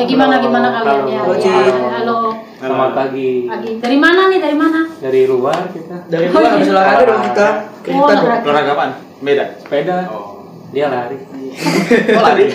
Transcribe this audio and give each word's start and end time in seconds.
Ya 0.00 0.08
gimana 0.08 0.40
gimana 0.40 0.72
kalian 0.80 1.12
ya? 1.12 1.20
Halo, 1.20 1.36
Ya, 1.36 1.44
Ci. 1.44 1.48
Halo. 1.52 2.32
Selamat 2.56 2.90
pagi. 2.96 3.44
Pagi. 3.44 3.72
Dari 3.84 3.98
mana 4.00 4.32
nih? 4.32 4.40
Dari 4.40 4.56
mana? 4.56 4.80
Dari 4.96 5.28
luar 5.28 5.60
kita 5.68 5.96
Dari 6.08 6.24
luar 6.32 6.56
habis 6.56 6.72
olahraga 6.72 7.04
dong 7.04 7.22
kita. 7.28 7.46
Oh, 7.92 8.08
dong. 8.08 8.24
olahraga. 8.48 8.70
Apaan? 8.72 8.90
Beda. 9.20 9.44
sepeda. 9.60 9.96
Oh. 10.08 10.48
Dia 10.72 10.88
lari. 10.88 11.20
Oh 12.16 12.22
lari. 12.24 12.48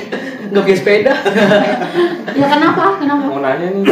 Nggak 0.49 0.63
punya 0.65 0.77
sepeda. 0.81 1.13
Ya 2.41 2.47
kenapa? 2.49 2.97
Kenapa? 2.97 3.23
Mau 3.29 3.37
nanya 3.37 3.67
nih, 3.77 3.85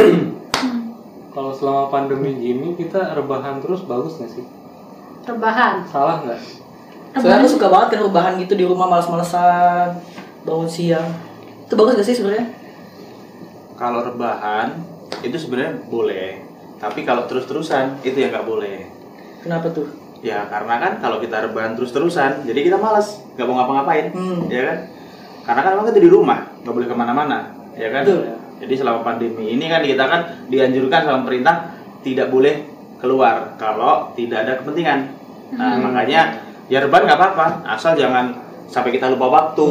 kalau 1.30 1.54
selama 1.54 1.94
pandemi 1.94 2.34
gini 2.34 2.74
kita 2.74 3.14
rebahan 3.14 3.62
terus 3.62 3.86
bagus 3.86 4.18
nggak 4.18 4.34
sih? 4.34 4.44
Rebahan. 5.30 5.86
Salah 5.86 6.26
nggak? 6.26 6.42
Soalnya 7.22 7.46
aku 7.46 7.54
suka 7.54 7.70
banget 7.70 7.94
kan 7.94 8.00
rebahan 8.02 8.34
gitu 8.42 8.58
di 8.58 8.66
rumah 8.66 8.90
males-malesan, 8.90 9.94
bangun 10.42 10.66
siang. 10.66 11.06
Itu 11.70 11.78
bagus 11.78 12.02
gak 12.02 12.08
sih 12.10 12.18
sebenarnya? 12.18 12.63
Kalau 13.74 14.00
rebahan 14.02 14.78
itu 15.20 15.36
sebenarnya 15.36 15.82
boleh. 15.86 16.42
Tapi 16.78 17.02
kalau 17.02 17.26
terus-terusan 17.26 18.02
itu 18.02 18.14
yang 18.18 18.30
nggak 18.30 18.46
boleh. 18.46 18.86
Kenapa 19.42 19.70
tuh? 19.70 19.88
Ya 20.24 20.48
karena 20.48 20.80
kan 20.80 20.92
kalau 21.00 21.20
kita 21.20 21.44
rebahan 21.44 21.76
terus-terusan, 21.76 22.48
jadi 22.48 22.60
kita 22.64 22.76
malas, 22.80 23.20
nggak 23.36 23.44
mau 23.44 23.60
ngapa-ngapain, 23.60 24.08
Hmm. 24.14 24.48
ya 24.48 24.62
kan? 24.64 24.78
Karena 25.44 25.60
kan 25.60 25.70
memang 25.76 25.86
kita 25.92 26.00
di 26.00 26.08
rumah, 26.08 26.40
nggak 26.64 26.74
boleh 26.74 26.88
ke 26.88 26.96
mana-mana, 26.96 27.38
ya 27.76 27.92
kan? 27.92 28.02
Betul. 28.08 28.32
Jadi 28.64 28.74
selama 28.80 29.04
pandemi 29.04 29.52
ini 29.52 29.68
kan 29.68 29.84
kita 29.84 30.04
kan 30.08 30.20
dianjurkan 30.48 31.00
sama 31.04 31.18
pemerintah 31.26 31.76
tidak 32.00 32.32
boleh 32.32 32.64
keluar 32.96 33.52
kalau 33.60 34.16
tidak 34.16 34.48
ada 34.48 34.52
kepentingan. 34.64 35.12
Nah 35.60 35.76
Hmm. 35.76 35.84
makanya 35.84 36.40
ya 36.72 36.80
rebahan 36.80 37.04
nggak 37.04 37.20
apa-apa, 37.20 37.46
asal 37.68 37.92
jangan 37.92 38.32
sampai 38.64 38.96
kita 38.96 39.12
lupa 39.12 39.28
waktu, 39.28 39.68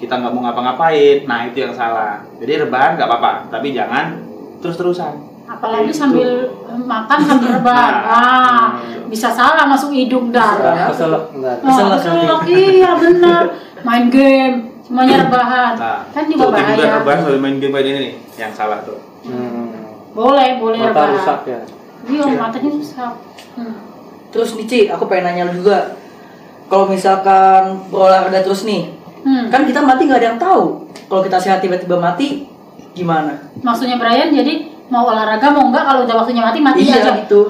kita 0.00 0.16
nggak 0.16 0.32
mau 0.32 0.42
ngapa-ngapain. 0.42 1.18
Nah 1.24 1.44
itu 1.44 1.60
yang 1.60 1.70
salah. 1.70 2.24
Jadi 2.36 2.52
rebahan 2.58 2.96
nggak 2.96 3.06
apa-apa, 3.06 3.32
tapi 3.48 3.70
jangan 3.70 4.16
terus-terusan. 4.58 5.28
Apalagi 5.44 5.90
Gitu. 5.90 5.98
sambil 5.98 6.30
makan 6.80 7.18
sambil 7.20 7.48
rebahan. 7.58 7.92
Nah. 7.92 8.06
Ah, 8.08 8.64
bisa 9.06 9.28
salah 9.28 9.66
masuk 9.66 9.90
hidung 9.90 10.30
dah. 10.30 10.56
Kesel 10.88 11.10
enggak? 11.30 11.56
Keselak 11.60 11.98
keselak, 11.98 12.40
iya 12.46 12.90
benar. 12.94 13.42
Main 13.80 14.06
game, 14.08 14.56
semuanya 14.80 15.26
rebahan. 15.26 15.72
Nah, 15.74 16.00
kan 16.08 16.24
juga 16.24 16.44
tuh, 16.44 16.52
bahaya. 16.54 16.90
rebahan 16.98 17.18
sambil 17.20 17.40
main 17.40 17.56
game 17.56 17.72
kayak 17.72 17.86
ini 17.86 17.98
nih, 17.98 18.14
yang 18.38 18.52
salah 18.52 18.78
tuh. 18.80 19.00
Hmm. 19.20 19.74
Boleh, 20.10 20.56
boleh 20.56 20.78
Mata 20.80 20.88
rebahan. 20.90 21.10
rusak 21.14 21.40
ya. 21.44 21.60
Iya, 22.06 22.24
matanya 22.36 22.70
rusak. 22.70 23.12
Hmm. 23.54 23.74
Terus 24.30 24.50
nih 24.54 24.64
Ci, 24.64 24.80
aku 24.86 25.04
pengen 25.04 25.24
nanya 25.26 25.50
lu 25.50 25.58
juga. 25.58 25.98
Kalau 26.66 26.86
misalkan 26.86 27.62
berolahraga 27.90 28.40
terus 28.40 28.62
nih, 28.62 28.94
Hmm. 29.20 29.52
kan 29.52 29.68
kita 29.68 29.80
mati 29.84 30.08
nggak 30.08 30.20
ada 30.20 30.28
yang 30.34 30.40
tahu. 30.40 30.88
Kalau 31.10 31.22
kita 31.24 31.38
sehat 31.40 31.58
tiba-tiba 31.60 31.96
mati, 32.00 32.48
gimana? 32.96 33.36
Maksudnya 33.60 34.00
Brian 34.00 34.32
jadi 34.32 34.70
mau 34.90 35.06
olahraga 35.06 35.54
mau 35.54 35.70
enggak 35.70 35.86
kalau 35.86 36.00
udah 36.04 36.16
waktunya 36.20 36.42
mati 36.42 36.58
mati 36.58 36.82
iya 36.86 36.98
aja. 36.98 37.12
gitu. 37.22 37.40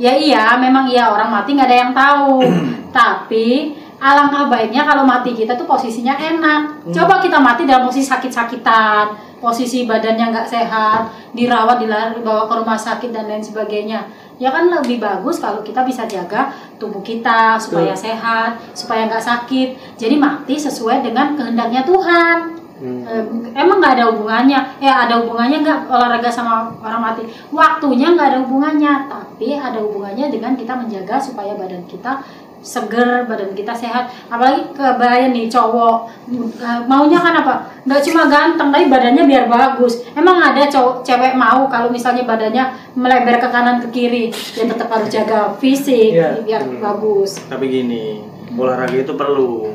Ya 0.00 0.12
iya, 0.16 0.44
memang 0.56 0.88
iya 0.88 1.12
orang 1.12 1.28
mati 1.28 1.52
nggak 1.52 1.68
ada 1.68 1.78
yang 1.78 1.92
tahu. 1.92 2.40
Tapi 2.96 3.76
alangkah 4.00 4.48
baiknya 4.48 4.88
kalau 4.88 5.04
mati 5.04 5.36
kita 5.36 5.52
tuh 5.54 5.68
posisinya 5.68 6.16
enak. 6.16 6.88
Hmm. 6.88 6.92
Coba 6.92 7.20
kita 7.20 7.36
mati 7.36 7.68
dalam 7.68 7.84
posisi 7.84 8.08
sakit-sakitan, 8.08 9.12
posisi 9.44 9.84
badannya 9.84 10.32
nggak 10.32 10.48
sehat, 10.48 11.12
dirawat, 11.36 11.76
dibawa 11.80 12.48
ke 12.48 12.54
rumah 12.56 12.80
sakit 12.80 13.12
dan 13.12 13.28
lain 13.28 13.44
sebagainya. 13.44 14.08
Ya 14.40 14.48
kan 14.48 14.72
lebih 14.72 15.04
bagus 15.04 15.36
kalau 15.36 15.60
kita 15.60 15.84
bisa 15.84 16.08
jaga 16.08 16.48
tubuh 16.80 17.04
kita 17.04 17.60
supaya 17.60 17.92
sehat, 17.92 18.56
supaya 18.72 19.04
nggak 19.06 19.20
sakit. 19.20 19.68
Jadi 20.00 20.16
mati 20.16 20.56
sesuai 20.56 21.04
dengan 21.04 21.36
kehendaknya 21.36 21.84
Tuhan. 21.84 22.38
Hmm. 22.80 23.04
Em, 23.04 23.52
emang 23.52 23.76
nggak 23.76 23.92
ada 24.00 24.08
hubungannya 24.08 24.80
ya 24.80 25.04
ada 25.04 25.20
hubungannya 25.20 25.60
nggak 25.60 25.92
olahraga 25.92 26.32
sama 26.32 26.72
orang 26.80 27.12
mati 27.12 27.28
waktunya 27.52 28.16
nggak 28.16 28.28
ada 28.32 28.38
hubungannya 28.40 29.04
tapi 29.04 29.52
ada 29.52 29.84
hubungannya 29.84 30.32
dengan 30.32 30.56
kita 30.56 30.80
menjaga 30.80 31.20
supaya 31.20 31.52
badan 31.60 31.84
kita 31.84 32.24
seger 32.60 33.24
badan 33.24 33.50
kita 33.50 33.72
sehat 33.72 34.04
apalagi 34.26 34.68
kebayang 34.70 35.32
nih 35.32 35.48
cowok 35.48 36.12
eh, 36.56 36.80
maunya 36.84 37.16
kan 37.16 37.32
apa 37.34 37.54
nggak 37.82 38.02
cuma 38.04 38.28
ganteng 38.28 38.68
tapi 38.68 38.84
badannya 38.86 39.24
biar 39.24 39.44
bagus 39.46 40.04
emang 40.12 40.36
ada 40.36 40.64
cowok 40.64 41.00
cewek 41.00 41.32
mau 41.34 41.64
kalau 41.66 41.88
misalnya 41.88 42.22
badannya 42.22 42.64
melebar 42.92 43.36
ke 43.36 43.48
kanan 43.48 43.80
ke 43.80 43.88
kiri 43.90 44.24
ya 44.52 44.64
tetap 44.64 44.86
harus 44.86 45.08
jaga 45.08 45.56
fisik 45.56 46.12
Iya. 46.12 46.40
biar 46.40 46.62
Hmm. 46.62 46.78
bagus 46.78 47.40
Tapi 47.46 47.64
gini, 47.66 48.20
olahraga 48.52 48.94
itu 48.94 49.12
perlu. 49.14 49.72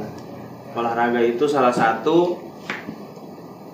Olahraga 0.71 1.17
itu 1.19 1.45
salah 1.45 1.71
satu 1.71 2.37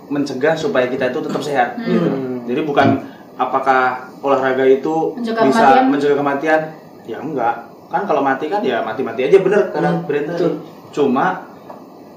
mencegah 0.08 0.54
supaya 0.54 0.86
kita 0.86 1.10
itu 1.10 1.20
tetap 1.20 1.42
sehat. 1.42 1.70
Hmm. 1.76 1.88
Gitu. 1.88 2.10
Jadi 2.48 2.62
bukan 2.62 2.88
apakah 3.34 4.12
olahraga 4.20 4.64
itu 4.64 5.16
Mencegah 5.16 5.44
bisa 5.48 5.60
kematian? 5.66 5.84
mencegah 5.90 6.18
kematian? 6.18 6.62
Ya 7.04 7.18
enggak. 7.18 7.71
Kan 7.92 8.04
kalau 8.04 8.22
mati 8.22 8.48
kan 8.48 8.64
ya 8.64 8.80
mati-mati 8.80 9.28
aja 9.28 9.38
bener 9.38 9.70
karena 9.70 9.90
Hmm, 9.92 10.08
Brent 10.08 10.26
tadi. 10.26 10.48
Cuma 10.92 11.44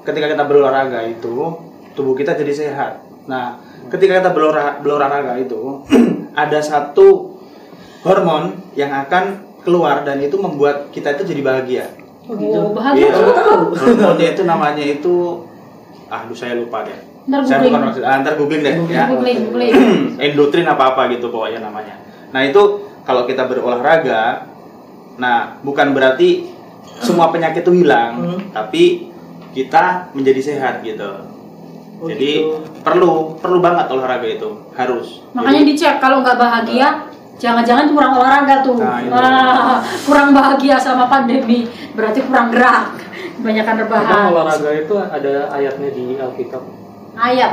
ketika 0.03 0.27
kita 0.29 0.45
berolahraga 0.45 1.03
itu 1.05 1.35
tubuh 1.93 2.15
kita 2.15 2.35
jadi 2.35 2.53
sehat. 2.53 2.93
Nah, 3.25 3.59
ketika 3.89 4.21
kita 4.21 4.31
berolahraga, 4.31 4.79
berolahraga 4.79 5.33
itu 5.37 5.83
ada 6.37 6.59
satu 6.59 7.35
hormon 8.01 8.55
yang 8.75 8.93
akan 8.93 9.25
keluar 9.61 10.03
dan 10.03 10.21
itu 10.21 10.37
membuat 10.37 10.91
kita 10.91 11.15
itu 11.15 11.25
jadi 11.27 11.43
bahagia. 11.43 11.85
oh, 12.25 12.71
bahagia 12.71 13.09
Iya. 13.09 13.33
tahu. 13.33 13.63
Hormonnya 13.75 14.29
itu 14.31 14.43
namanya 14.45 14.81
itu 14.81 15.15
ah, 16.07 16.23
aduh 16.23 16.37
saya 16.37 16.55
lupa 16.55 16.85
deh. 16.85 16.97
Ntar 17.25 17.41
Saya 17.43 17.65
bukan 17.65 17.81
maksud, 17.89 18.03
ah, 18.05 18.21
ntar 18.21 18.37
googling 18.37 18.61
deh 18.61 18.75
ya. 18.87 19.09
googling 19.09 19.39
googling 19.49 19.73
Endotrin 20.21 20.69
apa 20.69 20.93
apa 20.93 21.09
gitu 21.09 21.33
pokoknya 21.33 21.59
namanya. 21.59 21.97
Nah 22.31 22.45
itu 22.45 22.63
kalau 23.03 23.25
kita 23.25 23.49
berolahraga, 23.49 24.45
nah 25.17 25.37
bukan 25.61 25.91
berarti 25.91 26.51
semua 26.97 27.29
penyakit 27.29 27.61
itu 27.61 27.73
hilang, 27.77 28.13
Hmm. 28.17 28.41
tapi 28.51 29.11
kita 29.51 30.11
menjadi 30.13 30.41
sehat 30.45 30.81
gitu. 30.81 31.11
Oh, 31.97 32.07
Jadi 32.07 32.43
gitu. 32.43 32.59
perlu 32.81 33.11
perlu 33.37 33.59
banget 33.59 33.87
olahraga 33.89 34.27
itu 34.27 34.51
harus. 34.73 35.23
Makanya 35.33 35.61
Jadi, 35.61 35.71
dicek 35.71 35.95
kalau 35.99 36.21
nggak 36.21 36.37
bahagia, 36.37 36.89
jangan-jangan 37.37 37.87
kurang 37.89 38.13
olahraga 38.15 38.61
tuh. 38.61 38.77
Nah, 38.77 38.99
itu. 38.99 39.11
Wah, 39.11 39.79
kurang 40.05 40.31
bahagia 40.31 40.77
sama 40.77 41.07
pandemi, 41.07 41.65
berarti 41.93 42.21
kurang 42.23 42.51
gerak, 42.51 42.99
kebanyakan 43.37 43.75
Emang 43.77 43.83
rebahan. 43.87 44.23
olahraga 44.29 44.71
itu 44.77 44.95
ada 44.99 45.35
ayatnya 45.51 45.89
di 45.89 46.05
Alkitab. 46.15 46.63
Ayat, 47.15 47.53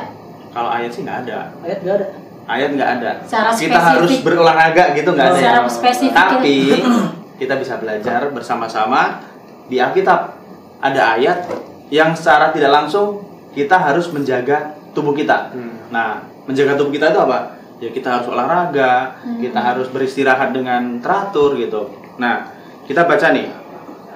kalau 0.49 0.69
ayat 0.69 0.89
sih 0.89 1.01
nggak 1.01 1.17
ada, 1.23 1.39
Ayat 1.61 1.79
nggak 1.79 1.95
ada. 1.95 2.07
ayat 2.47 2.69
nggak 2.73 2.89
ada. 2.91 3.11
Secara 3.23 3.49
kita 3.51 3.61
spesifik. 3.72 3.85
harus 3.88 4.11
berolahraga 4.19 4.83
gitu 4.91 5.09
nggak 5.11 5.28
ada. 5.28 5.38
secara 5.38 5.59
spesifik. 5.69 6.17
Tapi 6.17 6.55
kita 7.41 7.57
bisa 7.57 7.81
belajar 7.81 8.29
bersama-sama 8.29 9.18
di 9.66 9.81
Alkitab. 9.81 10.38
Ada 10.78 11.18
ayat 11.18 11.50
yang 11.90 12.13
secara 12.13 12.53
tidak 12.53 12.69
langsung 12.69 13.25
kita 13.57 13.81
harus 13.81 14.13
menjaga 14.13 14.78
tubuh 14.94 15.18
kita. 15.18 15.50
Hmm. 15.50 15.90
Nah, 15.90 16.22
menjaga 16.46 16.78
tubuh 16.78 16.94
kita 16.94 17.09
itu 17.09 17.18
apa? 17.18 17.57
Ya 17.81 17.90
kita 17.90 18.22
harus 18.22 18.29
olahraga, 18.29 19.18
Hmm. 19.25 19.41
kita 19.41 19.57
harus 19.57 19.90
beristirahat 19.90 20.53
dengan 20.53 21.02
teratur 21.02 21.57
gitu. 21.57 21.90
Nah, 22.22 22.46
kita 22.85 23.09
baca 23.09 23.34
nih 23.34 23.50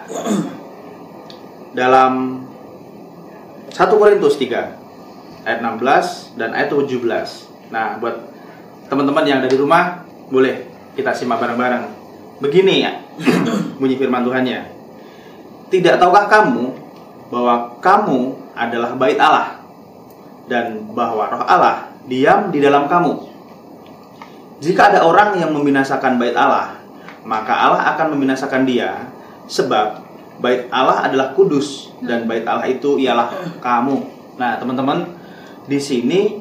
dalam 1.82 2.46
1 3.74 3.98
Korintus 3.98 4.38
3 4.38 5.50
ayat 5.50 5.60
16 5.66 6.38
dan 6.38 6.54
ayat 6.54 6.70
17. 6.70 7.50
Nah, 7.74 7.98
buat 7.98 8.22
teman-teman 8.86 9.26
yang 9.26 9.42
ada 9.42 9.50
di 9.50 9.58
rumah 9.58 10.06
boleh 10.30 10.70
kita 10.94 11.10
simak 11.10 11.42
bareng-bareng. 11.42 12.05
Begini 12.44 12.84
ya 12.84 12.92
bunyi 13.80 13.96
firman 13.96 14.24
Tuhannya. 14.28 14.60
Tidak 15.72 15.96
tahukah 15.98 16.30
kamu 16.30 16.64
bahwa 17.34 17.80
kamu 17.82 18.20
adalah 18.54 18.96
bait 18.96 19.20
Allah 19.20 19.60
dan 20.46 20.86
bahwa 20.94 21.26
roh 21.32 21.44
Allah 21.44 21.90
diam 22.06 22.54
di 22.54 22.62
dalam 22.62 22.86
kamu. 22.86 23.34
Jika 24.64 24.94
ada 24.94 25.04
orang 25.04 25.36
yang 25.36 25.52
membinasakan 25.52 26.16
bait 26.16 26.38
Allah, 26.38 26.80
maka 27.28 27.52
Allah 27.52 27.82
akan 27.96 28.16
membinasakan 28.16 28.64
dia 28.64 29.10
sebab 29.50 30.06
bait 30.40 30.70
Allah 30.72 31.06
adalah 31.06 31.36
kudus 31.36 31.92
dan 32.00 32.30
bait 32.30 32.46
Allah 32.48 32.70
itu 32.70 32.96
ialah 33.02 33.60
kamu. 33.60 33.96
Nah, 34.40 34.56
teman-teman, 34.60 35.12
di 35.68 35.80
sini 35.82 36.40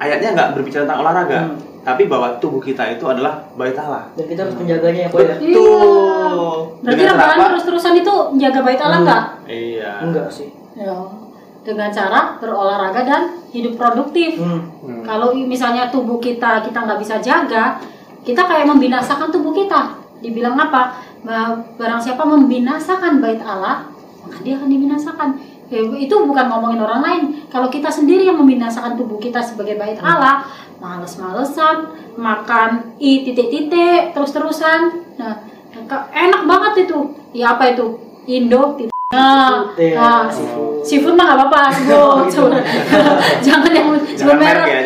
ayatnya 0.00 0.34
nggak 0.34 0.50
berbicara 0.58 0.82
tentang 0.88 1.02
olahraga, 1.06 1.40
Hmm. 1.46 1.61
Tapi 1.82 2.06
bahwa 2.06 2.38
tubuh 2.38 2.58
kita 2.58 2.82
itu 2.90 3.04
adalah 3.04 3.42
bait 3.52 3.74
Allah. 3.74 4.06
Dan 4.14 4.24
kita 4.24 4.40
harus 4.42 4.54
menjaganya 4.54 5.00
ya, 5.02 5.10
Boy, 5.10 5.22
ya. 5.22 5.34
Betul. 5.36 6.56
berarti 6.78 6.96
Dengan 6.96 7.12
rebahan 7.12 7.38
terus-terusan 7.50 7.94
itu 7.96 8.14
menjaga 8.30 8.60
bait 8.62 8.80
Allah 8.80 8.98
Hmm. 8.98 9.06
nggak? 9.06 9.24
Iya. 9.46 9.92
Enggak 10.00 10.28
sih. 10.30 10.48
Ya, 10.72 10.94
dengan 11.62 11.88
cara 11.88 12.20
berolahraga 12.38 13.02
dan 13.02 13.22
hidup 13.50 13.74
produktif. 13.76 14.38
Hmm. 14.38 14.62
Hmm. 14.80 15.02
Kalau 15.02 15.34
misalnya 15.34 15.86
tubuh 15.88 16.16
kita 16.16 16.62
kita 16.62 16.78
nggak 16.80 16.98
bisa 16.98 17.18
jaga, 17.18 17.78
kita 18.22 18.42
kayak 18.42 18.66
membinasakan 18.66 19.28
tubuh 19.28 19.50
kita. 19.50 19.98
Dibilang 20.18 20.54
apa? 20.54 20.94
Ba- 21.20 21.58
Barang 21.74 21.98
siapa 21.98 22.22
membinasakan 22.22 23.18
bait 23.18 23.38
Allah, 23.40 23.86
maka 24.20 24.38
dia 24.40 24.54
akan 24.54 24.66
dibinasakan. 24.66 25.28
Ya, 25.72 25.80
itu 25.80 26.12
bukan 26.12 26.52
ngomongin 26.52 26.84
orang 26.84 27.00
lain. 27.00 27.22
Kalau 27.48 27.72
kita 27.72 27.88
sendiri 27.88 28.28
yang 28.28 28.36
membinasakan 28.36 28.92
tubuh 28.92 29.16
kita 29.16 29.40
sebagai 29.40 29.80
bait 29.80 29.96
Allah, 30.04 30.44
males-malesan, 30.76 31.96
makan 32.20 32.92
i 33.00 33.24
titik-titik 33.24 34.12
terus-terusan. 34.12 34.92
Nah, 35.16 35.40
enak 36.12 36.44
banget 36.44 36.84
itu. 36.84 37.16
Ya 37.32 37.56
apa 37.56 37.72
itu? 37.72 37.96
Indo 38.28 38.76
titik. 38.76 38.92
Nah, 39.16 39.72
Iya, 39.76 39.96
nah, 39.96 40.24
seafood. 40.84 41.16
mah 41.16 41.24
gak 41.32 41.38
apa-apa. 41.40 41.62
Jangan 43.48 43.72
yang 43.72 43.88
merek 43.96 44.36
merek. 44.36 44.68
ya. 44.68 44.80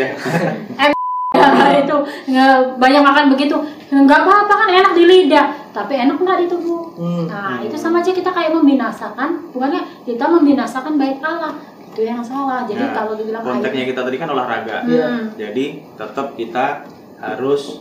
Ya, 1.34 1.76
itu 1.84 1.96
nggak 2.32 2.80
banyak 2.80 3.02
makan 3.02 3.24
begitu 3.34 3.56
nggak 3.92 4.20
apa-apa 4.24 4.54
kan 4.56 4.68
enak 4.72 4.92
di 4.96 5.04
lidah 5.04 5.46
tapi 5.76 5.93
enak 5.94 6.17
nggak 6.17 6.38
di 6.40 6.46
tubuh 6.49 6.88
Hmm. 6.96 7.28
nah 7.28 7.61
itu 7.61 7.76
sama 7.76 8.00
aja 8.00 8.08
kita 8.11 8.32
kayak 8.32 8.49
membinasakan 8.50 9.52
bukannya 9.52 9.84
kita 10.02 10.25
membinasakan 10.25 10.96
bait 10.96 11.20
Allah 11.20 11.52
itu 11.87 12.00
yang 12.02 12.20
salah 12.20 12.64
jadi 12.64 12.81
Nah, 12.82 12.93
kalau 12.94 13.12
dibilang 13.14 13.40
konteksnya 13.40 13.84
kita 13.87 14.00
tadi 14.00 14.17
kan 14.17 14.28
olahraga. 14.28 14.84
Iya. 14.84 15.05
Hmm. 15.06 15.25
Jadi 15.32 15.64
tetap 15.93 16.32
kita 16.32 16.84
harus 17.19 17.81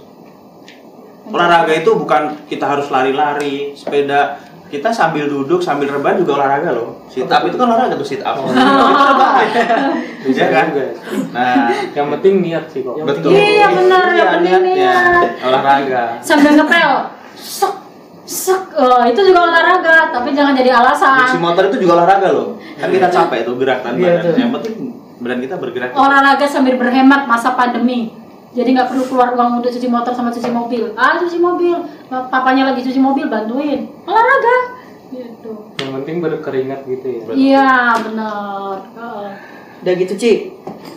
olahraga 1.26 1.74
itu 1.74 1.92
bukan 1.92 2.24
kita 2.46 2.66
harus 2.66 2.88
lari-lari, 2.88 3.72
sepeda. 3.74 4.40
Kita 4.66 4.90
sambil 4.90 5.28
duduk, 5.28 5.60
sambil 5.60 5.88
rebahan 5.88 6.18
juga 6.18 6.40
olahraga 6.40 6.72
loh. 6.72 7.06
Sit 7.06 7.28
up 7.28 7.44
itu 7.44 7.54
kan 7.54 7.68
olahraga 7.68 7.96
tuh 7.96 8.08
sit 8.08 8.20
up. 8.20 8.40
Itu 8.44 8.56
rebahan. 8.56 9.48
Iya 10.26 10.46
kan? 10.50 10.66
juga. 10.72 10.86
Nah, 11.30 11.70
Yang 11.94 12.08
penting 12.18 12.34
niat 12.42 12.66
sih 12.66 12.82
kok. 12.82 12.98
Yang 12.98 13.08
betul. 13.14 13.30
Iya, 13.30 13.68
benar, 13.70 14.06
yang 14.10 14.30
penting 14.42 14.54
niat. 14.74 15.28
Olahraga. 15.44 16.04
sambil 16.20 16.56
ngepel 16.56 16.92
sek 17.36 17.75
sek 18.26 18.74
Oh, 18.76 19.02
itu 19.08 19.22
juga 19.24 19.48
olahraga 19.48 20.12
tapi 20.12 20.36
jangan 20.36 20.52
jadi 20.52 20.74
Cuci 20.74 20.82
alasan 20.82 21.40
motor 21.40 21.64
itu 21.72 21.78
juga 21.80 22.04
olahraga 22.04 22.28
loh. 22.34 22.60
Kan 22.76 22.90
kita 22.92 23.08
capek 23.08 23.40
tuh 23.48 23.56
gerak 23.56 23.80
kan 23.86 23.96
Iya. 23.96 24.36
Yang 24.36 24.52
penting 24.60 24.76
badan 25.16 25.40
kita 25.40 25.56
bergerak. 25.56 25.90
olahraga 25.96 26.46
sambil 26.50 26.76
berhemat 26.76 27.24
masa 27.30 27.56
pandemi. 27.56 28.12
Jadi 28.56 28.72
nggak 28.72 28.88
perlu 28.88 29.04
keluar 29.08 29.36
uang 29.36 29.60
untuk 29.60 29.72
cuci 29.72 29.88
motor 29.88 30.12
sama 30.12 30.32
cuci 30.32 30.50
mobil. 30.52 30.92
Ah 30.96 31.16
cuci 31.16 31.38
mobil. 31.40 31.76
Papanya 32.10 32.72
lagi 32.72 32.84
cuci 32.84 33.00
mobil 33.00 33.28
bantuin. 33.28 33.88
Olahraga. 34.04 34.58
Gitu. 35.12 35.52
Yang 35.80 35.92
penting 36.02 36.16
berkeringat 36.20 36.80
gitu 36.88 37.06
ya. 37.08 37.22
iya 37.32 37.72
benar. 38.00 38.76
Heeh. 38.96 39.30
Udah 39.86 39.94
gitu 39.96 40.14
Ci 40.16 40.32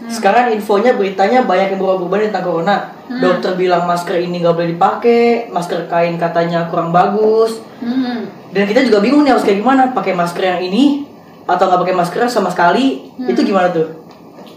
Sekarang 0.08 0.49
infonya 0.50 0.96
beritanya 0.96 1.44
banyak 1.44 1.70
yang 1.70 1.79
berubah-ubah 1.79 2.19
tentang 2.25 2.43
corona 2.43 2.76
Hmm. 3.05 3.20
Dokter 3.20 3.52
bilang 3.55 3.85
masker 3.85 4.17
ini 4.19 4.37
nggak 4.38 4.52
boleh 4.52 4.70
dipakai 4.70 5.20
Masker 5.49 5.85
kain 5.87 6.17
katanya 6.17 6.64
kurang 6.67 6.88
bagus 6.88 7.61
Hmm. 7.79 8.25
Dan 8.49 8.64
kita 8.64 8.81
juga 8.82 9.00
bingung 9.00 9.23
nih 9.23 9.32
harus 9.32 9.40
kayak 9.43 9.58
gimana 9.58 9.93
Pakai 9.93 10.12
masker 10.12 10.44
yang 10.46 10.61
ini 10.62 11.08
Atau 11.44 11.69
nggak 11.69 11.81
pakai 11.85 11.94
masker 11.94 12.20
sama 12.26 12.49
sekali 12.49 13.08
Hmm. 13.14 13.29
Itu 13.29 13.40
gimana 13.43 13.69
tuh? 13.69 13.93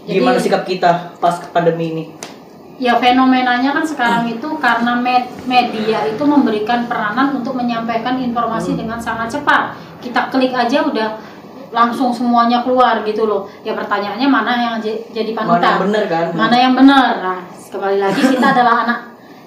Jadi- 0.02 0.16
Gimana 0.16 0.36
sikap 0.36 0.64
kita 0.64 0.90
pas 1.16 1.36
pandemi 1.48 1.88
ini? 1.90 2.04
ya 2.74 2.98
fenomenanya 2.98 3.70
kan 3.70 3.84
sekarang 3.84 4.26
itu 4.26 4.48
karena 4.58 4.96
med- 4.96 5.30
media 5.44 6.02
itu 6.02 6.18
memberikan 6.18 6.82
peranan 6.84 7.30
untuk 7.32 7.54
menyampaikan 7.54 8.18
informasi 8.18 8.74
dengan 8.74 8.98
sangat 8.98 9.30
cepat 9.30 9.70
kita 10.02 10.26
klik 10.26 10.50
aja 10.50 10.82
udah 10.82 11.14
langsung 11.72 12.12
semuanya 12.12 12.60
keluar 12.60 13.00
gitu 13.02 13.24
loh 13.24 13.48
ya 13.60 13.72
pertanyaannya 13.72 14.28
mana 14.28 14.52
yang 14.54 14.74
jadi 15.08 15.32
Mana 15.32 15.40
panutan 15.40 15.64
yang 15.66 15.82
bener 15.82 16.04
kan? 16.06 16.26
mana 16.32 16.56
yang 16.56 16.72
benar 16.76 17.12
nah 17.18 17.38
kembali 17.66 17.98
lagi 17.98 18.22
kita 18.28 18.46
adalah 18.54 18.84
anak 18.84 18.98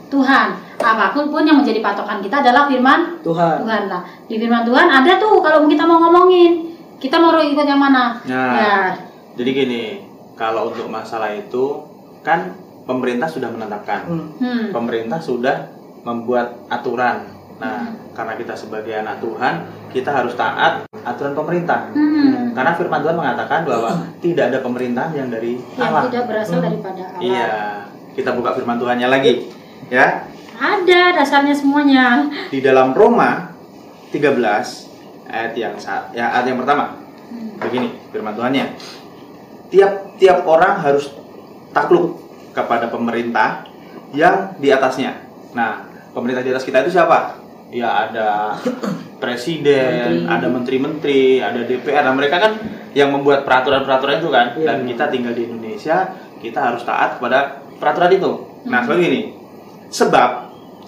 Tuhan 0.10 0.48
apa 0.76 1.14
pun 1.14 1.30
pun 1.30 1.46
yang 1.46 1.62
menjadi 1.62 1.80
patokan 1.80 2.20
kita 2.20 2.42
adalah 2.42 2.66
firman 2.66 3.22
Tuhan 3.22 3.62
Tuhan 3.62 3.84
lah 3.88 4.02
di 4.26 4.36
firman 4.36 4.66
Tuhan 4.66 4.88
ada 4.90 5.18
tuh 5.18 5.38
kalau 5.40 5.66
kita 5.66 5.86
mau 5.86 5.98
ngomongin 6.00 6.74
kita 6.98 7.16
mau 7.16 7.36
ikut 7.36 7.66
yang 7.66 7.78
mana 7.78 8.18
Nah. 8.26 8.54
ya 8.56 8.76
Jadi 9.36 9.50
gini, 9.52 9.84
kalau 10.34 10.72
untuk 10.72 10.88
masalah 10.88 11.28
itu 11.30 11.84
kan 12.24 12.56
pemerintah 12.88 13.28
sudah 13.28 13.52
menetapkan. 13.52 14.08
Hmm. 14.40 14.72
pemerintah 14.72 15.20
sudah 15.20 15.76
membuat 16.02 16.56
aturan. 16.72 17.35
Nah, 17.56 17.88
karena 18.12 18.36
kita 18.36 18.52
sebagai 18.52 18.92
anak 18.92 19.24
Tuhan, 19.24 19.54
kita 19.90 20.12
harus 20.12 20.36
taat 20.36 20.84
aturan 21.08 21.32
pemerintah. 21.32 21.88
Hmm. 21.96 22.52
Karena 22.52 22.76
firman 22.76 23.00
Tuhan 23.00 23.16
mengatakan 23.16 23.64
bahwa 23.64 23.96
tidak 24.20 24.52
ada 24.52 24.60
pemerintahan 24.60 25.12
yang 25.16 25.30
dari 25.32 25.56
yang 25.74 25.88
Allah. 25.88 26.04
tidak 26.10 26.24
berasal 26.28 26.60
Hmm. 26.60 26.68
daripada 26.68 27.02
Allah 27.06 27.22
Iya, 27.24 27.52
kita 28.12 28.30
buka 28.36 28.50
firman 28.54 28.76
Tuhannya 28.76 29.08
lagi. 29.08 29.34
Ya, 29.88 30.28
ada 30.56 31.02
dasarnya 31.14 31.54
semuanya 31.54 32.28
di 32.50 32.60
dalam 32.60 32.92
Roma 32.92 33.54
13 34.10 34.88
ayat 35.28 35.54
yang 35.54 35.76
saat 35.78 36.12
ya 36.12 36.32
ayat 36.32 36.52
yang 36.52 36.60
pertama. 36.60 36.96
Begini 37.56 37.96
firman 38.10 38.36
Tuhannya. 38.36 38.76
Tiap-tiap 39.68 40.44
orang 40.44 40.80
harus 40.80 41.12
takluk 41.72 42.20
kepada 42.52 42.88
pemerintah 42.88 43.68
yang 44.12 44.56
di 44.56 44.72
atasnya. 44.72 45.24
Nah, 45.52 45.84
pemerintah 46.12 46.40
di 46.40 46.52
atas 46.52 46.64
kita 46.64 46.84
itu 46.84 46.92
siapa? 46.92 47.45
Ya 47.74 48.08
ada 48.08 48.56
presiden, 49.24 50.26
Menteri. 50.26 50.30
ada 50.30 50.48
menteri-menteri, 50.48 51.24
ada 51.42 51.62
DPR. 51.66 52.04
Nah, 52.06 52.14
mereka 52.14 52.38
kan 52.38 52.54
yang 52.94 53.10
membuat 53.12 53.44
peraturan-peraturan 53.44 54.22
itu 54.22 54.30
kan. 54.30 54.48
Iya. 54.56 54.66
Dan 54.70 54.78
kita 54.86 55.06
tinggal 55.10 55.34
di 55.34 55.50
Indonesia, 55.50 56.14
kita 56.40 56.60
harus 56.62 56.86
taat 56.86 57.18
kepada 57.18 57.66
peraturan 57.82 58.12
itu. 58.14 58.32
Nah, 58.70 58.86
ini. 58.96 59.34
Sebab 59.90 60.30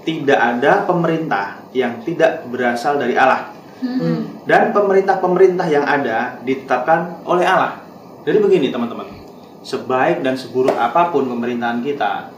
tidak 0.07 0.39
ada 0.39 0.87
pemerintah 0.87 1.59
yang 1.75 1.99
tidak 2.07 2.47
berasal 2.47 2.95
dari 2.95 3.13
Allah 3.19 3.57
Hmm. 3.77 4.41
dan 4.49 4.73
pemerintah-pemerintah 4.73 5.69
yang 5.69 5.85
ada 5.85 6.41
ditetapkan 6.41 7.21
oleh 7.29 7.45
Allah. 7.45 7.77
Jadi 8.25 8.41
begini 8.41 8.73
teman-teman, 8.73 9.05
sebaik 9.61 10.25
dan 10.25 10.33
seburuk 10.33 10.73
apa 10.73 11.13
pun 11.13 11.29
pemerintahan 11.29 11.85
kita, 11.85 12.33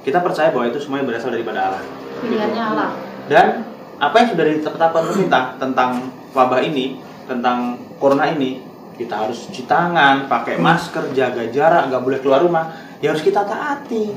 kita 0.00 0.24
percaya 0.24 0.48
bahwa 0.48 0.72
itu 0.72 0.80
semuanya 0.80 1.04
berasal 1.12 1.36
daripada 1.36 1.68
Allah. 1.68 1.82
pilihannya 2.20 2.62
Allah 2.64 2.90
Dan 3.28 3.69
apa 4.00 4.14
yang 4.16 4.28
sudah 4.32 4.44
ditetapkan 4.48 4.90
pemerintah 4.96 5.42
tentang 5.60 6.08
wabah 6.32 6.64
ini, 6.64 6.96
tentang 7.28 7.76
corona 8.00 8.32
ini, 8.32 8.64
kita 8.96 9.28
harus 9.28 9.48
cuci 9.48 9.68
tangan, 9.68 10.24
pakai 10.24 10.56
masker, 10.56 11.12
jaga 11.12 11.44
jarak, 11.52 11.92
nggak 11.92 12.02
boleh 12.02 12.18
keluar 12.24 12.40
rumah, 12.40 12.72
ya 13.04 13.12
harus 13.12 13.20
kita 13.20 13.44
taati. 13.44 14.08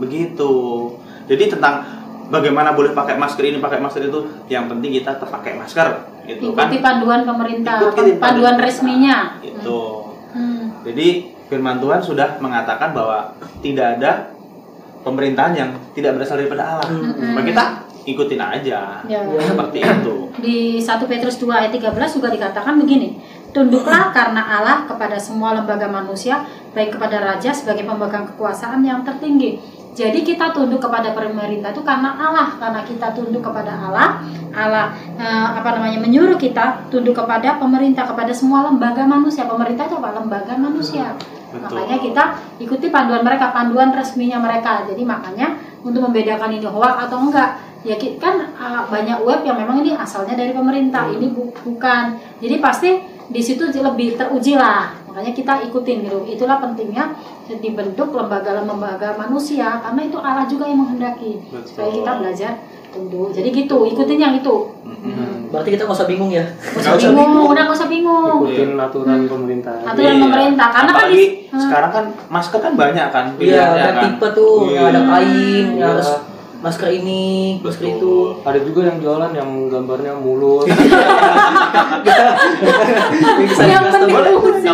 Begitu. 0.00 0.52
Jadi 1.28 1.52
tentang 1.52 1.84
bagaimana 2.32 2.72
boleh 2.72 2.96
pakai 2.96 3.20
masker 3.20 3.44
ini, 3.44 3.60
pakai 3.60 3.78
masker 3.78 4.08
itu, 4.08 4.20
yang 4.48 4.72
penting 4.72 4.96
kita 4.96 5.20
tetap 5.20 5.28
pakai 5.28 5.52
masker, 5.52 5.86
gitu 6.24 6.56
kan? 6.56 6.66
ikuti 6.66 6.78
panduan 6.82 7.22
pemerintah 7.22 7.76
Ikuti 7.78 8.18
panduan 8.18 8.56
pemerintah. 8.56 8.64
resminya 8.64 9.16
Itu. 9.44 9.80
Hmm. 10.32 10.82
Jadi 10.82 11.36
firman 11.46 11.78
Tuhan 11.78 12.00
sudah 12.02 12.40
mengatakan 12.42 12.90
bahwa 12.96 13.36
tidak 13.62 14.00
ada 14.00 14.34
pemerintahan 15.06 15.54
yang 15.54 15.70
tidak 15.94 16.18
berasal 16.18 16.40
daripada 16.40 16.76
Allah. 16.76 16.88
Hmm. 16.90 17.38
Maka 17.38 17.46
kita 17.46 17.64
ikutin 18.06 18.40
aja. 18.40 19.02
Ya. 19.04 19.20
Seperti 19.26 19.82
itu. 19.82 20.14
di 20.36 20.78
1 20.78 21.10
Petrus 21.10 21.36
2 21.42 21.48
ayat 21.50 21.72
13 21.74 22.16
juga 22.16 22.28
dikatakan 22.28 22.76
begini 22.78 23.18
Tunduklah 23.56 24.12
karena 24.12 24.44
Allah 24.44 24.84
kepada 24.84 25.16
semua 25.16 25.56
lembaga 25.56 25.88
manusia, 25.88 26.44
baik 26.76 27.00
kepada 27.00 27.24
raja 27.24 27.56
sebagai 27.56 27.88
pemegang 27.88 28.28
kekuasaan 28.28 28.84
yang 28.84 29.00
tertinggi. 29.00 29.56
Jadi 29.96 30.28
kita 30.28 30.52
tunduk 30.52 30.76
kepada 30.76 31.16
pemerintah 31.16 31.72
itu 31.72 31.80
karena 31.80 32.20
Allah, 32.20 32.52
karena 32.60 32.84
kita 32.84 33.16
tunduk 33.16 33.40
kepada 33.40 33.72
Allah, 33.72 34.20
Allah 34.52 34.92
eh, 35.16 35.48
apa 35.56 35.72
namanya 35.72 36.04
menyuruh 36.04 36.36
kita 36.36 36.92
tunduk 36.92 37.16
kepada 37.16 37.56
pemerintah, 37.56 38.04
kepada 38.04 38.28
semua 38.36 38.68
lembaga 38.68 39.08
manusia. 39.08 39.48
Pemerintah 39.48 39.88
itu 39.88 39.96
apa? 39.96 40.20
Lembaga 40.20 40.52
manusia. 40.60 41.16
Betul. 41.48 41.80
Makanya 41.80 41.96
kita 42.04 42.24
ikuti 42.60 42.92
panduan 42.92 43.24
mereka, 43.24 43.56
panduan 43.56 43.88
resminya 43.88 44.36
mereka. 44.36 44.84
Jadi 44.84 45.00
makanya 45.00 45.56
untuk 45.80 46.04
membedakan 46.04 46.60
ini 46.60 46.68
hoax 46.68 47.08
atau 47.08 47.24
enggak, 47.24 47.56
ya 47.86 47.94
kan 48.16 48.34
uh, 48.52 48.82
banyak 48.84 49.22
web 49.22 49.40
yang 49.40 49.56
memang 49.56 49.78
ini 49.78 49.94
asalnya 49.94 50.34
dari 50.34 50.50
pemerintah, 50.50 51.06
ini 51.08 51.30
bu- 51.30 51.54
bukan. 51.56 52.04
Jadi 52.36 52.58
pasti 52.58 52.90
di 53.26 53.38
situ 53.38 53.62
lebih 53.70 54.14
teruji 54.14 54.54
lah. 54.54 54.90
Makanya 55.06 55.32
kita 55.32 55.64
ikutin 55.64 56.02
gitu. 56.02 56.18
Itulah 56.26 56.58
pentingnya 56.58 57.14
dibentuk 57.48 58.10
lembaga-lembaga 58.10 59.14
manusia 59.16 59.78
karena 59.80 60.02
itu 60.02 60.18
Allah 60.18 60.44
juga 60.44 60.66
yang 60.66 60.82
menghendaki 60.82 61.38
Betul. 61.46 61.62
supaya 61.64 61.88
kita 61.90 62.10
belajar 62.16 62.52
tunduk. 62.90 63.30
Jadi 63.30 63.48
gitu, 63.54 63.86
ikutin 63.86 64.18
yang 64.18 64.34
itu. 64.34 64.54
Mm-mm. 64.82 65.48
Berarti 65.48 65.68
kita 65.70 65.86
nggak 65.86 65.94
usah 65.94 66.04
bingung 66.06 66.28
ya. 66.28 66.42
Gak 66.74 66.96
usah 66.96 67.12
bingung, 67.12 67.46
udah 67.46 67.62
gak 67.64 67.76
usah 67.76 67.88
bingung. 67.88 68.36
ikutin 68.42 68.70
aturan 68.74 69.20
pemerintah 69.24 69.74
Aturan 69.84 70.10
Iya. 70.12 70.22
pemerintah 70.22 70.66
karena 70.70 70.90
kan 70.92 71.06
di- 71.08 71.32
Hmm. 71.46 71.60
sekarang 71.62 71.90
kan 71.92 72.04
masker 72.28 72.58
kan 72.58 72.72
banyak 72.74 73.06
kan 73.08 73.24
Iya, 73.38 73.62
ada 73.64 73.90
kan. 73.92 74.02
tipe 74.04 74.26
tuh 74.34 74.68
yang 74.68 74.90
ada 74.90 75.00
Hmm. 75.00 75.08
kain, 75.08 75.66
yang 75.70 75.78
Iya. 75.78 75.86
harus 75.94 76.10
masker 76.62 76.88
ini, 76.92 77.58
masker 77.60 77.84
Betul. 77.84 77.96
itu. 77.96 78.14
ada 78.46 78.60
juga 78.64 78.80
yang 78.88 78.98
jualan 79.02 79.32
yang 79.36 79.50
gambarnya 79.68 80.12
mulut 80.16 80.66
yang 83.66 83.84
penting 83.92 84.16
fungsi. 84.40 84.68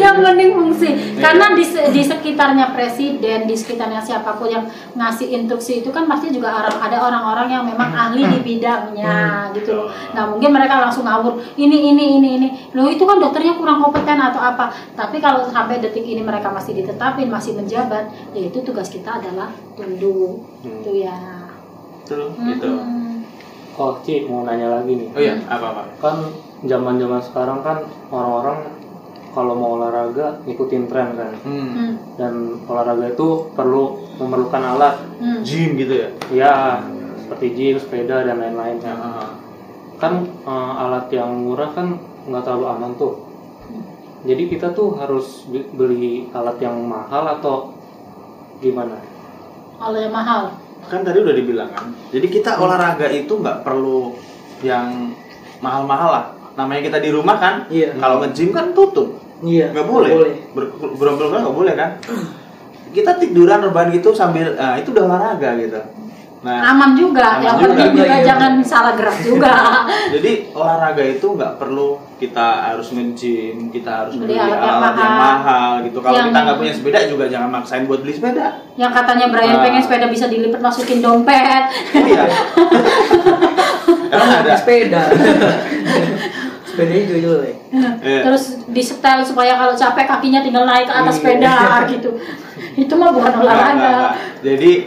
yang 0.00 0.16
penting 0.22 0.50
fungsi. 0.54 0.88
Iya. 0.96 1.20
karena 1.20 1.46
di, 1.56 1.64
di 1.92 2.02
sekitarnya 2.04 2.66
presiden 2.72 3.46
di 3.46 3.54
sekitarnya 3.56 4.00
siapa 4.00 4.36
pun 4.36 4.48
yang 4.48 4.64
ngasih 4.96 5.32
instruksi 5.32 5.84
itu 5.84 5.90
kan 5.92 6.08
pasti 6.08 6.32
juga 6.32 6.52
orang 6.64 6.76
ada 6.80 6.98
orang-orang 7.00 7.48
yang 7.50 7.64
memang 7.64 7.90
ahli 7.92 8.22
di 8.26 8.38
bidangnya 8.40 9.50
gitu 9.56 9.76
loh. 9.76 9.88
Nah 10.12 10.28
mungkin 10.28 10.50
mereka 10.52 10.80
langsung 10.80 11.04
ngawur 11.04 11.40
ini 11.56 11.92
ini 11.92 12.04
ini 12.20 12.28
ini. 12.40 12.48
Loh 12.72 12.88
itu 12.88 13.04
kan 13.04 13.20
dokternya 13.20 13.56
kurang 13.56 13.80
kompeten 13.82 14.18
atau 14.20 14.40
apa. 14.40 14.72
Tapi 14.96 15.20
kalau 15.20 15.46
sampai 15.48 15.80
detik 15.80 16.04
ini 16.04 16.22
mereka 16.24 16.48
masih 16.52 16.76
ditetapin 16.76 17.28
masih 17.28 17.56
menjabat 17.56 18.08
ya 18.32 18.42
itu 18.48 18.58
tugas 18.64 18.88
kita 18.88 19.20
adalah 19.20 19.52
tunduk. 19.76 20.44
Hmm. 20.66 20.82
itu 20.82 21.06
ya 21.06 21.35
Betul, 22.06 22.30
gitu. 22.38 22.70
Hmm. 22.70 23.26
Oh, 23.74 23.98
Ci, 24.06 24.22
mau 24.30 24.46
nanya 24.46 24.78
lagi 24.78 24.94
nih. 24.94 25.08
Oh 25.10 25.18
iya, 25.20 25.34
apa-apa? 25.50 25.90
Kan 25.98 26.30
zaman-zaman 26.62 27.18
sekarang 27.18 27.66
kan 27.66 27.82
orang-orang 28.14 28.70
kalau 29.34 29.52
mau 29.52 29.74
olahraga 29.76 30.38
ngikutin 30.46 30.86
tren 30.86 31.18
kan. 31.18 31.34
Hmm. 31.42 31.68
Hmm. 31.74 31.92
Dan 32.14 32.62
olahraga 32.70 33.10
itu 33.10 33.50
perlu 33.52 34.06
memerlukan 34.22 34.62
alat. 34.62 34.96
Hmm. 35.18 35.42
Gym 35.42 35.74
gitu 35.76 35.92
ya? 35.98 36.08
Ya, 36.30 36.54
seperti 37.18 37.52
gym, 37.52 37.76
sepeda 37.76 38.22
dan 38.22 38.38
lain-lain 38.38 38.78
Ya, 38.78 38.94
kan. 38.94 38.96
ah. 39.02 39.28
Kan 39.98 40.12
eh, 40.46 40.72
alat 40.86 41.10
yang 41.10 41.34
murah 41.34 41.74
kan 41.74 41.98
nggak 42.30 42.42
terlalu 42.46 42.66
aman 42.70 42.94
tuh. 42.94 43.26
Jadi 44.22 44.46
kita 44.46 44.70
tuh 44.72 44.94
harus 44.94 45.44
beli 45.50 46.30
alat 46.30 46.56
yang 46.62 46.78
mahal 46.86 47.26
atau 47.34 47.74
gimana? 48.62 48.96
kalau 49.76 50.00
yang 50.00 50.08
mahal 50.08 50.56
kan 50.86 51.00
tadi 51.02 51.18
udah 51.20 51.34
dibilang 51.34 51.70
kan. 51.70 51.90
Jadi 52.10 52.26
kita 52.26 52.56
olahraga 52.56 53.06
itu 53.08 53.32
nggak 53.32 53.62
perlu 53.62 54.14
yang 54.60 55.12
mahal-mahal 55.58 56.08
lah. 56.10 56.24
Namanya 56.54 56.82
kita 56.86 56.98
di 56.98 57.10
rumah 57.10 57.36
kan 57.36 57.54
Iya. 57.68 57.96
kalau 57.96 58.22
nge-gym 58.22 58.50
kan 58.50 58.72
tutup. 58.72 59.18
Iya. 59.44 59.68
nggak 59.68 59.84
boleh, 59.84 60.10
Ber- 60.56 60.72
berobrol 60.96 61.28
nggak 61.28 61.52
boleh 61.52 61.74
kan. 61.76 61.90
Kita 62.90 63.20
tiduran 63.20 63.60
rebahan 63.60 63.92
gitu 63.92 64.16
sambil 64.16 64.56
ah, 64.56 64.80
itu 64.80 64.88
udah 64.88 65.04
olahraga 65.04 65.52
gitu 65.60 65.80
nah 66.44 66.70
aman 66.70 66.92
juga 66.92 67.40
Aman 67.40 67.42
yang 67.42 67.56
juga, 67.56 67.68
penting 67.72 67.92
juga 67.96 68.14
iya. 68.14 68.24
jangan 68.24 68.52
salah 68.60 68.92
gerak 68.94 69.18
juga 69.24 69.54
jadi 70.14 70.32
olahraga 70.52 71.02
itu 71.02 71.26
nggak 71.26 71.52
perlu 71.56 71.88
kita 72.16 72.46
harus 72.70 72.86
nge-gym 72.92 73.68
kita 73.68 73.90
harus 74.04 74.14
Beli 74.16 74.32
beli, 74.32 74.38
alat 74.38 74.56
alat, 74.56 74.62
yang 74.62 74.72
yang, 74.94 75.14
mahal. 75.14 75.36
mahal 75.40 75.70
gitu 75.82 75.98
kalau 76.00 76.16
Yang- 76.16 76.28
kita 76.28 76.38
nggak 76.40 76.56
punya 76.56 76.72
sepeda 76.72 76.98
juga 77.08 77.24
jangan 77.26 77.50
maksain 77.50 77.84
buat 77.84 78.00
beli 78.00 78.14
sepeda 78.14 78.46
yang 78.76 78.92
katanya 78.92 79.26
Brian 79.28 79.56
Ah. 79.56 79.62
pengen 79.62 79.82
sepeda 79.82 80.06
bisa 80.06 80.26
dilipat 80.26 80.60
masukin 80.60 80.98
dompet 81.00 81.64
iya 81.94 82.24
emang 84.06 84.30
ada 84.38 84.54
sepeda. 84.54 85.02
Sepedanya 86.66 87.04
juga 87.06 87.18
jelek. 87.22 87.56
Terus 87.98 88.44
disetel 88.68 89.18
supaya 89.24 89.56
kalau 89.56 89.72
capek 89.72 90.04
kakinya 90.06 90.40
tinggal 90.40 90.62
naik 90.62 90.86
ke 90.86 90.94
atas 90.94 91.16
Iya. 91.16 91.18
sepeda 91.18 91.54
gitu 91.88 92.10
itu 92.84 92.92
mah 92.94 93.10
bukan 93.10 93.32
olahraga. 93.40 94.14
Jadi 94.40 94.84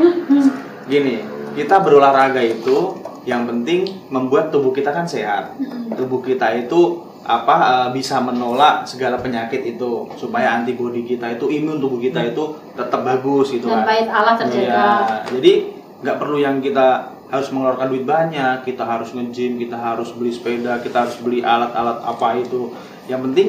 gini, 0.86 1.15
kita 1.59 1.83
berolahraga 1.83 2.39
itu 2.39 2.95
yang 3.27 3.43
penting 3.43 4.07
membuat 4.07 4.47
tubuh 4.47 4.71
kita 4.71 4.95
kan 4.95 5.03
sehat. 5.03 5.51
Tubuh 5.93 6.23
kita 6.23 6.55
itu 6.55 7.03
apa 7.29 7.55
eh, 7.59 7.89
bisa 7.93 8.23
menolak 8.23 8.87
segala 8.87 9.19
penyakit 9.19 9.61
itu 9.75 10.07
supaya 10.15 10.55
antibodi 10.55 11.03
kita 11.03 11.35
itu 11.35 11.51
imun 11.51 11.77
tubuh 11.77 11.99
kita 11.99 12.31
itu 12.31 12.57
tetap 12.73 13.05
bagus 13.05 13.53
gitu 13.53 13.69
dan 13.69 13.83
kan. 13.83 13.85
baik 13.85 14.07
Allah 14.09 14.33
terjaga 14.39 14.65
Iya, 14.65 14.89
jadi 15.37 15.53
nggak 15.99 16.17
perlu 16.17 16.37
yang 16.41 16.57
kita 16.63 17.11
harus 17.29 17.53
mengeluarkan 17.53 17.93
duit 17.93 18.05
banyak, 18.09 18.65
kita 18.65 18.81
harus 18.81 19.13
nge-gym, 19.13 19.61
kita 19.61 19.77
harus 19.77 20.09
beli 20.17 20.33
sepeda, 20.33 20.81
kita 20.81 21.05
harus 21.05 21.21
beli 21.21 21.45
alat-alat 21.45 22.01
apa 22.01 22.41
itu. 22.41 22.73
Yang 23.05 23.21
penting 23.29 23.47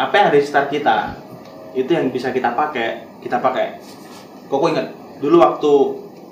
apa 0.00 0.12
yang 0.16 0.26
ada 0.32 0.38
di 0.40 0.44
sekitar 0.46 0.66
kita 0.72 0.96
itu 1.76 1.90
yang 1.92 2.08
bisa 2.08 2.32
kita 2.32 2.56
pakai, 2.56 3.20
kita 3.20 3.36
pakai. 3.36 3.84
Koko 4.48 4.72
ingat 4.72 4.96
dulu 5.20 5.44
waktu 5.44 5.72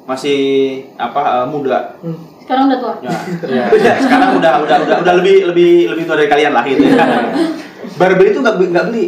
masih 0.08 0.40
apa 0.96 1.44
eh, 1.44 1.46
muda, 1.46 2.00
Hmm. 2.00 2.16
sekarang 2.40 2.64
udah 2.66 2.78
tua 2.80 2.94
ya, 3.04 3.12
sekarang 4.00 4.40
udah 4.40 4.52
udah 4.64 4.76
udah 4.80 4.96
udah 5.04 5.14
lebih 5.20 5.52
lebih 5.52 5.70
lebih 5.92 6.02
tua 6.08 6.16
dari 6.16 6.26
kalian 6.26 6.56
lah 6.56 6.64
gitu 6.64 6.80
ya. 6.80 6.96
Barbel 7.94 8.32
itu 8.32 8.40
nggak 8.40 8.56
beli- 8.56 8.72
nggak 8.72 8.86
beli, 8.88 9.06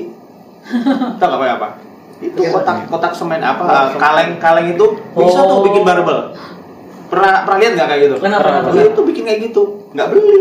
tau 1.16 1.26
nggak 1.26 1.40
pakai 1.40 1.54
apa? 1.56 1.68
Itu 2.20 2.40
kotak 2.44 2.76
kotak 2.86 3.12
semen 3.16 3.40
apa 3.40 3.64
kaleng 3.96 4.36
kaleng 4.36 4.66
itu 4.70 4.84
bisa 5.10 5.40
tuh 5.40 5.56
Oh. 5.56 5.64
bikin 5.64 5.82
barbel. 5.82 6.36
Pernah 7.08 7.42
pernah 7.42 7.58
lihat 7.58 7.72
nggak 7.74 7.88
kayak 7.88 8.00
gitu? 8.04 8.14
Pernah, 8.20 8.38
pernah, 8.38 8.60
Dia 8.70 8.84
itu 8.86 9.00
bikin 9.02 9.22
kayak 9.24 9.40
gitu, 9.50 9.62
nggak 9.90 10.08
beli 10.12 10.38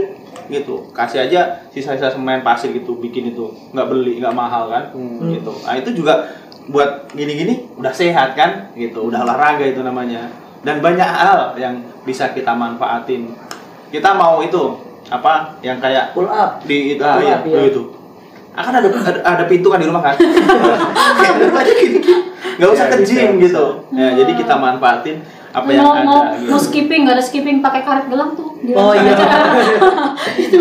gitu. 0.49 0.75
Kasih 0.91 1.23
aja 1.23 1.41
sisa-sisa 1.71 2.11
semen 2.11 2.43
pasir 2.43 2.69
gitu, 2.69 2.99
bikin 2.99 3.31
itu, 3.31 3.47
nggak 3.71 3.87
beli, 3.87 4.19
nggak 4.19 4.35
mahal 4.35 4.67
kan? 4.67 4.91
Hmm. 4.91 5.31
Gitu. 5.31 5.49
Nah 5.63 5.73
itu 5.73 5.89
juga 5.95 6.29
buat 6.67 7.09
gini-gini 7.09 7.73
udah 7.73 7.89
sehat 7.89 8.35
kan? 8.35 8.69
Gitu, 8.75 8.99
udah 8.99 9.23
olahraga 9.23 9.63
itu 9.63 9.79
namanya. 9.79 10.29
Dan 10.59 10.83
banyak 10.83 11.07
hal 11.07 11.55
yang 11.55 11.79
bisa 12.03 12.35
kita 12.35 12.51
manfaatin. 12.51 13.31
Kita 13.89 14.11
mau 14.13 14.43
itu 14.43 14.75
apa? 15.07 15.55
Yang 15.63 15.77
kayak 15.81 16.05
Pull 16.13 16.27
up. 16.27 16.59
di 16.67 16.93
itu, 16.95 17.01
ah, 17.01 17.15
Pull 17.15 17.25
iya, 17.25 17.37
up, 17.39 17.41
iya. 17.47 17.59
itu. 17.71 17.83
Akan 18.53 18.73
ada, 18.75 18.87
ada 18.91 19.19
ada 19.23 19.43
pintu 19.47 19.71
kan 19.71 19.79
di 19.79 19.87
rumah 19.87 20.03
kan? 20.03 20.15
Aja 20.19 21.73
gini. 21.73 21.99
Nggak 22.59 22.69
usah 22.75 22.85
Ya, 22.85 22.91
ke 22.91 22.97
gym 23.07 23.39
bisa. 23.39 23.43
gitu. 23.47 23.65
Ya, 23.95 24.07
jadi 24.19 24.31
kita 24.35 24.55
manfaatin 24.59 25.23
apa 25.49 25.65
yang 25.73 25.81
mau, 25.81 25.93
ada. 25.95 26.03
mau, 26.05 26.19
gitu. 26.37 26.49
mau 26.53 26.59
skipping 26.61 27.01
nggak 27.09 27.15
ada 27.17 27.25
skipping 27.25 27.57
pakai 27.57 27.81
karet 27.81 28.05
gelang 28.05 28.37
tuh 28.37 28.53
Oh 28.77 28.93
iya. 28.93 29.15
itu 30.45 30.59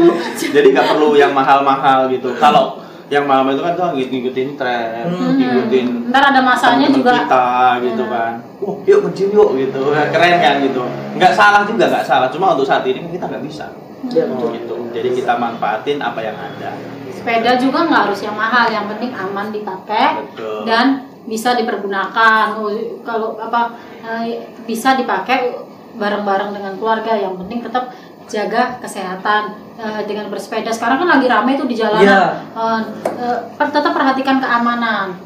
Jadi 0.49 0.67
nggak 0.73 0.87
perlu 0.95 1.19
yang 1.19 1.35
mahal-mahal 1.35 2.07
gitu. 2.09 2.33
Kalau 2.38 2.78
yang 3.08 3.24
mahal 3.24 3.48
itu 3.48 3.64
kan 3.64 3.72
tuh 3.72 3.96
ngikutin 3.96 4.48
tren, 4.54 5.04
Hmm. 5.08 5.36
ngikutin 5.36 5.86
ntar 6.12 6.22
ada 6.28 6.40
masanya 6.44 6.88
juga 6.88 7.24
kita 7.24 7.48
gitu 7.80 8.02
Hmm. 8.04 8.12
kan. 8.12 8.32
Oh, 8.60 8.76
yuk 8.84 9.00
ke 9.04 9.08
gym 9.16 9.28
yuk 9.32 9.50
gitu. 9.56 9.80
Keren 9.92 10.36
kan 10.38 10.54
gitu. 10.60 10.82
Nggak 11.16 11.32
salah 11.32 11.64
juga 11.64 11.88
nggak 11.88 12.04
salah. 12.04 12.28
Cuma 12.28 12.52
untuk 12.52 12.68
saat 12.68 12.84
ini 12.84 13.00
kan 13.00 13.10
kita 13.10 13.24
nggak 13.26 13.44
bisa. 13.44 13.66
Ya, 14.12 14.28
Hmm. 14.28 14.36
betul. 14.36 14.48
Gitu. 14.54 14.74
Jadi 14.92 15.08
kita 15.14 15.32
manfaatin 15.36 15.98
apa 15.98 16.20
yang 16.20 16.36
ada. 16.36 16.70
sepeda 17.08 17.58
juga 17.58 17.82
nggak 17.82 18.02
harus 18.08 18.20
yang 18.22 18.38
mahal 18.38 18.70
yang 18.70 18.86
penting 18.86 19.10
aman 19.10 19.50
dipakai 19.50 20.22
Betul. 20.22 20.62
dan 20.62 21.02
bisa 21.26 21.58
dipergunakan 21.58 22.54
Oh, 22.56 22.70
kalau 23.02 23.34
apa 23.34 23.74
eh, 24.00 24.46
bisa 24.64 24.94
dipakai 24.94 25.50
bareng-bareng 25.92 26.54
dengan 26.54 26.78
keluarga 26.78 27.18
yang 27.18 27.34
penting 27.36 27.58
tetap 27.60 27.90
jaga 28.28 28.76
kesehatan 28.78 29.42
eh, 29.75 30.00
dengan 30.04 30.28
bersepeda. 30.28 30.68
Sekarang 30.68 31.00
kan 31.00 31.08
lagi 31.18 31.26
rame 31.26 31.56
tuh 31.56 31.64
di 31.64 31.75
jalanan. 31.75 32.04
Iya. 32.04 32.20
Eh, 32.54 32.80
eh, 33.18 33.38
per- 33.56 33.73
tetap 33.73 33.90
perhatikan 33.90 34.38
keamanan. 34.38 35.16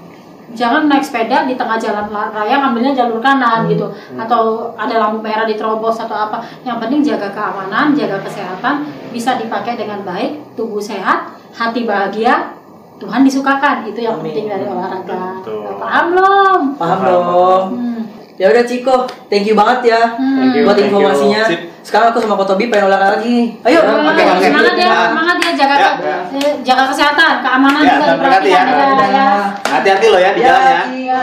Jangan 0.52 0.84
naik 0.84 1.00
sepeda 1.00 1.48
di 1.48 1.56
tengah 1.56 1.80
jalan 1.80 2.12
la- 2.12 2.28
raya 2.28 2.60
ngambilnya 2.60 2.92
jalur 2.92 3.24
kanan 3.24 3.64
gitu. 3.72 3.88
atau 4.14 4.68
ada 4.76 5.00
lampu 5.00 5.24
merah 5.24 5.48
diterobos 5.48 5.96
atau 5.96 6.12
apa. 6.14 6.44
Yang 6.62 6.76
penting 6.84 7.00
jaga 7.02 7.28
keamanan 7.32 7.96
jaga 7.96 8.20
kesehatan. 8.20 8.84
Bisa 9.10 9.40
dipakai 9.40 9.80
dengan 9.80 10.04
baik 10.04 10.54
tubuh 10.54 10.80
sehat 10.80 11.32
hati 11.56 11.88
bahagia. 11.88 12.52
Tuhan 13.00 13.24
disukakan. 13.24 13.88
Itu 13.88 13.98
yang 14.04 14.20
Amin. 14.20 14.30
penting 14.30 14.46
dari 14.46 14.64
olahraga. 14.68 15.40
Betul. 15.40 15.74
paham 15.80 16.04
belum? 16.14 16.60
Paham 16.78 16.98
dong. 17.00 17.64
hmm. 17.74 18.01
Ya 18.34 18.48
udah 18.48 18.64
Ciko, 18.64 18.96
thank 19.28 19.44
you 19.44 19.52
banget 19.52 19.92
ya 19.92 20.00
Hmm. 20.12 20.36
Thank 20.40 20.56
you. 20.56 20.64
buat 20.64 20.78
informasinya. 20.78 21.42
Sekarang 21.82 22.10
aku 22.10 22.18
sama 22.18 22.34
Kotobi 22.34 22.66
pengen 22.66 22.86
olahraga 22.86 23.18
lagi. 23.18 23.58
Ayo, 23.60 23.74
Ya, 23.74 23.80
oke, 23.82 24.22
oke. 24.22 24.38
semangat 24.40 24.74
ya, 24.74 24.90
semangat 25.08 25.36
ya 25.36 25.50
jaga 25.52 25.76
Ya. 25.76 25.90
eh, 26.32 26.52
jaga 26.62 26.84
kesehatan, 26.88 27.32
keamanan 27.40 27.80
Ya, 27.80 27.92
juga 27.92 28.04
dan 28.04 28.16
berkati 28.18 28.48
ya. 28.48 28.62
diperhatikan 28.62 29.10
ya. 29.10 29.18
ya. 29.18 29.30
Hati-hati 29.68 30.06
loh 30.08 30.20
ya 30.20 30.30
di 30.32 30.40
jalan 30.40 30.62
ya. 30.62 30.80
Iya. 30.88 31.22